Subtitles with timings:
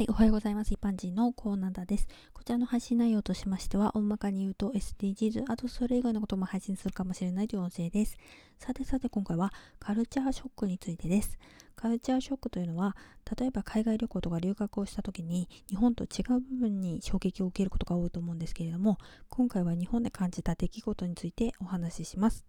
[0.00, 0.72] はい、おはようございます。
[0.72, 2.08] 一般人のコーナーです。
[2.32, 8.16] こちらの配信内容としましては、大まかに言うと SDGs、あとそれ以外のことも配信するかもしれないという音声です。
[8.58, 11.38] さてさて今回はカルチャーショックについてです。
[11.76, 12.96] カルチャーショックというのは、
[13.38, 18.96] 例えば海外旅行とか留学をした時に日本と違う部分に衝撃を受けることが多いと思うんですけれども、
[19.28, 22.46] 今回は日本で感じた出来事についてお話しします。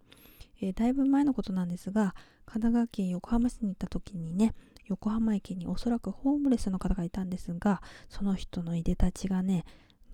[0.62, 2.14] えー、だいぶ前のことなんですが、
[2.46, 4.54] 神奈川県横浜市に行った時にね、
[4.86, 9.64] 横浜駅におそらくホームレスの方がいたんですがその人のいでたちがね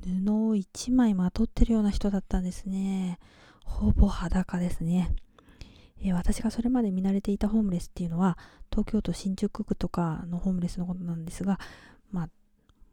[0.05, 3.19] 布を1枚まとってるような人だったんですね。
[3.65, 5.15] ほぼ裸ですね、
[6.01, 8.39] えー、私がそれまで見慣れていたホームレスっていうのは
[8.71, 11.61] 東京都新宿区とかのホームレスのことなんですが
[12.11, 12.29] まあ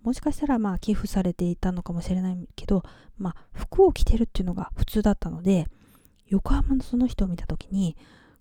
[0.03, 2.83] もしかしたらまあ寄付されていたのかもしれないけど、
[3.17, 5.67] まあ、服を着てるっていうのが普通だったので
[6.27, 7.95] 横浜のその人を見た時に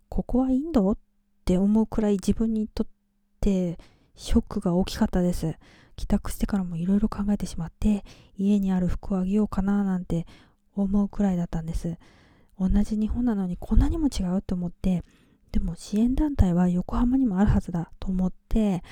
[0.08, 0.96] ここはインド？
[1.44, 2.86] って思うくらい自分にとっ
[3.44, 3.78] て
[4.14, 5.56] ショックが大きかったです。
[5.96, 8.04] 帰宅してからもいろいろ考えてしまって
[8.36, 10.26] 家にある服をあげようかななんて
[10.74, 11.98] 思うくらいだったんです。
[12.58, 15.02] 同じ日本なのにこんなにも違うと思って
[15.52, 18.82] でも支援団体は横浜にもあるはずだと思って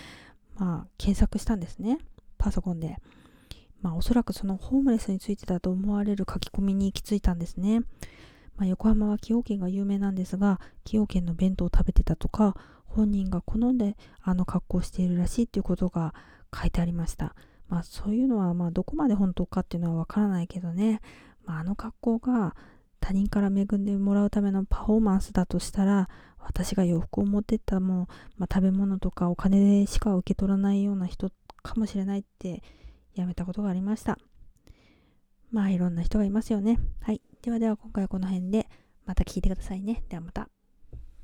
[0.57, 1.99] まあ検索したんですね
[2.39, 2.99] パソコンで。
[3.81, 7.81] まあおそらくそのホームレスについてだと思われる書き込みに行き着いたんですね。
[8.57, 12.55] まあ、横浜は崎陽軒が有名なんですが崎陽軒の弁当を食べてたとか
[12.95, 16.15] 本人が好んであの格好をしているらしいっていうことが
[16.55, 17.35] 書いてありました。
[17.69, 21.01] まあそういうのはまあどこまで本当かっていうのはわからないけどね、
[21.45, 22.55] まあ、あの格好が
[23.01, 31.31] 他人から恵んでもらうためのパフォーマンスだとしたら私が洋服を持ってったもう、まあ、食べ物とかお金でしか受け取らないような人
[31.63, 32.63] かもしれないって
[33.15, 34.19] やめたことがありました。
[35.51, 36.79] まあいろんな人がいますよね。
[37.01, 37.21] はい。
[37.43, 38.69] ではでは今回はこの辺で
[39.05, 40.03] また聞いてくださいね。
[40.09, 40.49] ではまた。